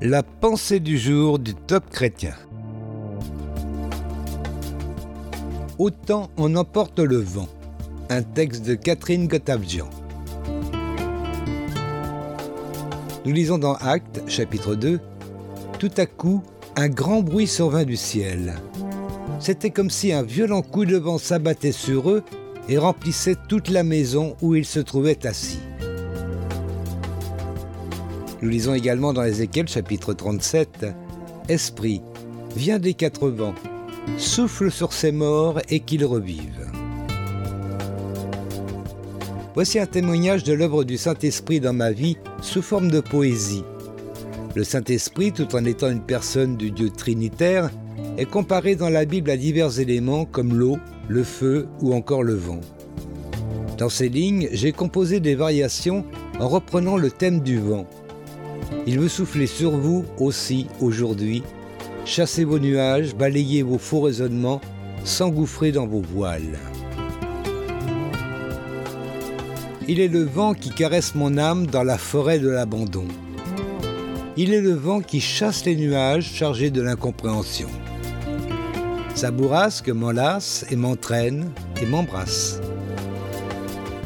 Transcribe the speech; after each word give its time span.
La 0.00 0.22
pensée 0.22 0.78
du 0.78 0.96
jour 0.96 1.40
du 1.40 1.56
top 1.56 1.90
chrétien. 1.90 2.34
Autant 5.76 6.30
on 6.36 6.54
emporte 6.54 7.00
le 7.00 7.16
vent. 7.16 7.48
Un 8.08 8.22
texte 8.22 8.64
de 8.64 8.76
Catherine 8.76 9.26
Gottavjian. 9.26 9.90
Nous 13.24 13.32
lisons 13.32 13.58
dans 13.58 13.74
Actes, 13.74 14.22
chapitre 14.28 14.76
2. 14.76 15.00
Tout 15.80 15.90
à 15.96 16.06
coup, 16.06 16.44
un 16.76 16.88
grand 16.88 17.22
bruit 17.22 17.48
survint 17.48 17.84
du 17.84 17.96
ciel. 17.96 18.54
C'était 19.40 19.70
comme 19.70 19.90
si 19.90 20.12
un 20.12 20.22
violent 20.22 20.62
coup 20.62 20.84
de 20.84 20.96
vent 20.96 21.18
s'abattait 21.18 21.72
sur 21.72 22.08
eux 22.08 22.22
et 22.68 22.78
remplissait 22.78 23.36
toute 23.48 23.68
la 23.68 23.82
maison 23.82 24.36
où 24.42 24.54
ils 24.54 24.64
se 24.64 24.78
trouvaient 24.78 25.26
assis. 25.26 25.58
Nous 28.40 28.48
lisons 28.48 28.74
également 28.74 29.12
dans 29.12 29.24
Ézéchiel 29.24 29.66
chapitre 29.66 30.12
37 30.12 30.86
Esprit, 31.48 32.02
viens 32.54 32.78
des 32.78 32.94
quatre 32.94 33.28
vents, 33.28 33.54
souffle 34.16 34.70
sur 34.70 34.92
ces 34.92 35.10
morts 35.10 35.60
et 35.68 35.80
qu'ils 35.80 36.04
revivent. 36.04 36.70
Voici 39.54 39.80
un 39.80 39.86
témoignage 39.86 40.44
de 40.44 40.52
l'œuvre 40.52 40.84
du 40.84 40.96
Saint-Esprit 40.96 41.58
dans 41.58 41.72
ma 41.72 41.90
vie 41.90 42.16
sous 42.40 42.62
forme 42.62 42.92
de 42.92 43.00
poésie. 43.00 43.64
Le 44.54 44.62
Saint-Esprit, 44.62 45.32
tout 45.32 45.56
en 45.56 45.64
étant 45.64 45.90
une 45.90 46.02
personne 46.02 46.56
du 46.56 46.70
Dieu 46.70 46.90
trinitaire, 46.90 47.70
est 48.18 48.30
comparé 48.30 48.76
dans 48.76 48.88
la 48.88 49.04
Bible 49.04 49.30
à 49.30 49.36
divers 49.36 49.80
éléments 49.80 50.26
comme 50.26 50.54
l'eau, 50.54 50.78
le 51.08 51.24
feu 51.24 51.66
ou 51.80 51.92
encore 51.92 52.22
le 52.22 52.34
vent. 52.34 52.60
Dans 53.78 53.88
ces 53.88 54.08
lignes, 54.08 54.48
j'ai 54.52 54.70
composé 54.70 55.18
des 55.18 55.34
variations 55.34 56.04
en 56.38 56.48
reprenant 56.48 56.96
le 56.96 57.10
thème 57.10 57.40
du 57.40 57.58
vent. 57.58 57.86
Il 58.86 58.98
veut 58.98 59.08
souffler 59.08 59.46
sur 59.46 59.72
vous 59.72 60.04
aussi 60.18 60.66
aujourd'hui. 60.80 61.42
Chassez 62.04 62.44
vos 62.44 62.58
nuages, 62.58 63.14
balayez 63.14 63.62
vos 63.62 63.78
faux 63.78 64.00
raisonnements, 64.00 64.60
s'engouffrer 65.04 65.72
dans 65.72 65.86
vos 65.86 66.00
voiles. 66.00 66.58
Il 69.88 70.00
est 70.00 70.08
le 70.08 70.22
vent 70.22 70.52
qui 70.54 70.70
caresse 70.70 71.14
mon 71.14 71.38
âme 71.38 71.66
dans 71.66 71.82
la 71.82 71.96
forêt 71.96 72.38
de 72.38 72.48
l'abandon. 72.48 73.06
Il 74.36 74.52
est 74.52 74.60
le 74.60 74.74
vent 74.74 75.00
qui 75.00 75.20
chasse 75.20 75.64
les 75.64 75.76
nuages 75.76 76.30
chargés 76.30 76.70
de 76.70 76.82
l'incompréhension. 76.82 77.68
Sa 79.14 79.30
bourrasque 79.30 79.88
m'enlace 79.88 80.64
et 80.70 80.76
m'entraîne 80.76 81.50
et 81.82 81.86
m'embrasse. 81.86 82.60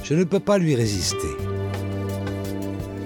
Je 0.04 0.14
ne 0.14 0.24
peux 0.24 0.40
pas 0.40 0.58
lui 0.58 0.74
résister. 0.74 1.41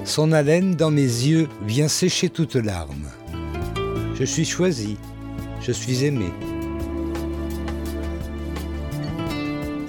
Son 0.07 0.31
haleine 0.31 0.77
dans 0.77 0.93
mes 0.93 1.03
yeux 1.03 1.49
vient 1.67 1.89
sécher 1.89 2.29
toute 2.29 2.55
larme. 2.55 3.09
Je 4.15 4.25
suis 4.25 4.45
choisi, 4.45 4.97
je 5.61 5.73
suis 5.73 6.05
aimé. 6.05 6.27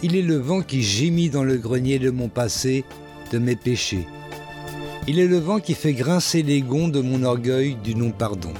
Il 0.02 0.16
est 0.16 0.24
le 0.24 0.38
vent 0.38 0.62
qui 0.62 0.82
gémit 0.82 1.30
dans 1.30 1.44
le 1.44 1.58
grenier 1.58 2.00
de 2.00 2.10
mon 2.10 2.30
passé, 2.30 2.84
de 3.32 3.38
mes 3.38 3.56
péchés. 3.56 4.08
Il 5.08 5.20
est 5.20 5.28
le 5.28 5.38
vent 5.38 5.60
qui 5.60 5.76
fait 5.76 5.94
grincer 5.94 6.42
les 6.42 6.62
gonds 6.62 6.88
de 6.88 7.00
mon 7.00 7.22
orgueil 7.22 7.78
du 7.84 7.94
non-pardon. 7.94 8.54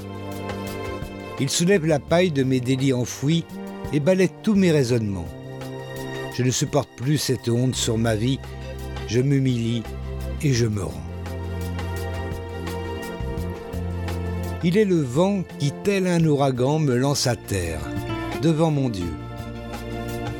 Il 1.40 1.50
soulève 1.50 1.86
la 1.86 1.98
paille 1.98 2.30
de 2.30 2.44
mes 2.44 2.60
délits 2.60 2.92
enfouis 2.92 3.44
et 3.92 3.98
balaie 3.98 4.30
tous 4.44 4.54
mes 4.54 4.70
raisonnements. 4.70 5.28
Je 6.36 6.44
ne 6.44 6.50
supporte 6.52 6.90
plus 6.96 7.18
cette 7.18 7.48
honte 7.48 7.74
sur 7.74 7.98
ma 7.98 8.14
vie, 8.14 8.38
je 9.08 9.20
m'humilie 9.20 9.82
et 10.40 10.52
je 10.52 10.66
me 10.66 10.84
rends. 10.84 11.07
Il 14.64 14.76
est 14.76 14.84
le 14.84 15.00
vent 15.00 15.44
qui, 15.60 15.72
tel 15.84 16.08
un 16.08 16.24
ouragan, 16.24 16.80
me 16.80 16.96
lance 16.96 17.28
à 17.28 17.36
terre, 17.36 17.80
devant 18.42 18.72
mon 18.72 18.88
Dieu. 18.88 19.12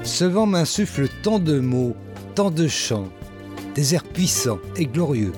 Ce 0.03 0.25
vent 0.25 0.47
m'insuffle 0.47 1.09
tant 1.23 1.39
de 1.39 1.61
mots, 1.61 1.95
tant 2.35 2.51
de 2.51 2.67
chants, 2.67 3.09
des 3.77 3.95
airs 3.95 4.03
puissants 4.03 4.59
et 4.77 4.87
glorieux. 4.87 5.33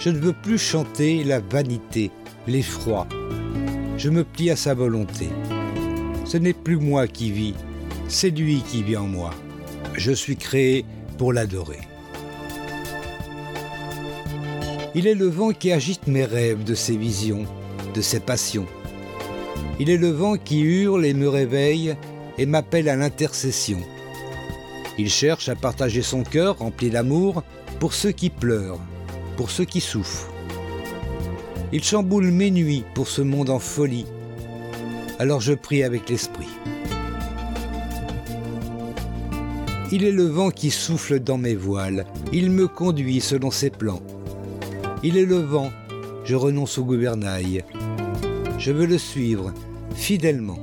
Je 0.00 0.10
ne 0.10 0.18
veux 0.18 0.32
plus 0.32 0.58
chanter 0.58 1.22
la 1.22 1.38
vanité, 1.38 2.10
l'effroi. 2.48 3.06
Je 3.98 4.10
me 4.10 4.24
plie 4.24 4.50
à 4.50 4.56
sa 4.56 4.74
volonté. 4.74 5.28
Ce 6.24 6.36
n'est 6.36 6.52
plus 6.52 6.76
moi 6.76 7.06
qui 7.06 7.30
vis, 7.30 7.54
c'est 8.08 8.30
lui 8.30 8.62
qui 8.62 8.82
vit 8.82 8.96
en 8.96 9.06
moi. 9.06 9.30
Je 9.94 10.10
suis 10.10 10.36
créé 10.36 10.84
pour 11.18 11.32
l'adorer. 11.32 11.91
Il 14.94 15.06
est 15.06 15.14
le 15.14 15.26
vent 15.26 15.52
qui 15.52 15.72
agite 15.72 16.06
mes 16.06 16.26
rêves 16.26 16.64
de 16.64 16.74
ses 16.74 16.98
visions, 16.98 17.46
de 17.94 18.02
ses 18.02 18.20
passions. 18.20 18.66
Il 19.80 19.88
est 19.88 19.96
le 19.96 20.10
vent 20.10 20.36
qui 20.36 20.60
hurle 20.60 21.06
et 21.06 21.14
me 21.14 21.30
réveille 21.30 21.96
et 22.36 22.44
m'appelle 22.44 22.90
à 22.90 22.96
l'intercession. 22.96 23.80
Il 24.98 25.08
cherche 25.08 25.48
à 25.48 25.54
partager 25.54 26.02
son 26.02 26.24
cœur 26.24 26.58
rempli 26.58 26.90
d'amour 26.90 27.42
pour 27.80 27.94
ceux 27.94 28.12
qui 28.12 28.28
pleurent, 28.28 28.80
pour 29.38 29.50
ceux 29.50 29.64
qui 29.64 29.80
souffrent. 29.80 30.30
Il 31.72 31.82
chamboule 31.82 32.30
mes 32.30 32.50
nuits 32.50 32.84
pour 32.94 33.08
ce 33.08 33.22
monde 33.22 33.48
en 33.48 33.58
folie. 33.58 34.04
Alors 35.18 35.40
je 35.40 35.54
prie 35.54 35.84
avec 35.84 36.10
l'Esprit. 36.10 36.48
Il 39.90 40.04
est 40.04 40.12
le 40.12 40.26
vent 40.26 40.50
qui 40.50 40.70
souffle 40.70 41.18
dans 41.18 41.38
mes 41.38 41.54
voiles. 41.54 42.04
Il 42.30 42.50
me 42.50 42.68
conduit 42.68 43.22
selon 43.22 43.50
ses 43.50 43.70
plans. 43.70 44.02
Il 45.04 45.16
est 45.16 45.24
le 45.24 45.38
vent, 45.38 45.70
je 46.24 46.36
renonce 46.36 46.78
au 46.78 46.84
gouvernail. 46.84 47.64
Je 48.58 48.70
veux 48.70 48.86
le 48.86 48.98
suivre 48.98 49.52
fidèlement. 49.96 50.60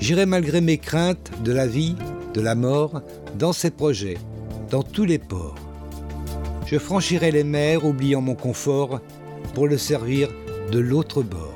J'irai 0.00 0.26
malgré 0.26 0.60
mes 0.60 0.78
craintes 0.78 1.32
de 1.42 1.52
la 1.52 1.66
vie, 1.66 1.96
de 2.34 2.40
la 2.40 2.54
mort, 2.54 3.02
dans 3.36 3.52
ses 3.52 3.70
projets, 3.70 4.18
dans 4.70 4.84
tous 4.84 5.04
les 5.04 5.18
ports. 5.18 5.56
Je 6.66 6.78
franchirai 6.78 7.32
les 7.32 7.44
mers, 7.44 7.84
oubliant 7.84 8.20
mon 8.20 8.34
confort, 8.34 9.00
pour 9.54 9.66
le 9.66 9.78
servir 9.78 10.28
de 10.70 10.78
l'autre 10.78 11.22
bord. 11.22 11.54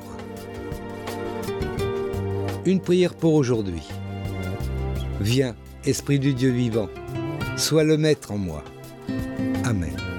Une 2.65 2.81
prière 2.81 3.13
pour 3.13 3.33
aujourd'hui. 3.35 3.83
Viens, 5.21 5.55
Esprit 5.85 6.19
du 6.19 6.33
Dieu 6.33 6.51
vivant, 6.51 6.89
sois 7.57 7.83
le 7.83 7.97
Maître 7.97 8.31
en 8.31 8.37
moi. 8.37 8.63
Amen. 9.63 10.10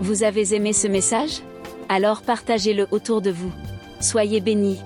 Vous 0.00 0.22
avez 0.22 0.54
aimé 0.54 0.72
ce 0.72 0.86
message? 0.86 1.42
Alors 1.88 2.22
partagez-le 2.22 2.86
autour 2.92 3.20
de 3.20 3.30
vous. 3.30 3.52
Soyez 4.00 4.40
bénis. 4.40 4.78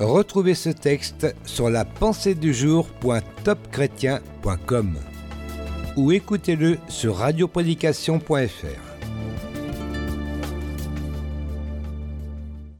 Retrouvez 0.00 0.54
ce 0.54 0.70
texte 0.70 1.34
sur 1.44 1.70
la 1.70 1.84
ou 5.96 6.10
écoutez-le 6.10 6.78
sur 6.88 7.16
radioprédication.fr. 7.16 8.94